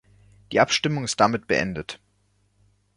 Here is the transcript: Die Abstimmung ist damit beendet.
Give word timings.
Die 0.51 0.59
Abstimmung 0.59 1.03
ist 1.03 1.19
damit 1.19 1.45
beendet. 1.45 1.99